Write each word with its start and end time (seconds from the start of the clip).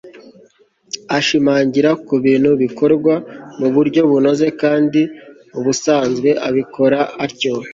Ashimangira 1.17 1.89
ku 2.05 2.13
bintu 2.25 2.49
bikorwa 2.63 3.13
mu 3.59 3.67
buryo 3.75 4.01
bunoze 4.11 4.47
kandi 4.61 5.01
ubusanzwe 5.59 6.29
abikora 6.47 6.99
atyo 7.25 7.53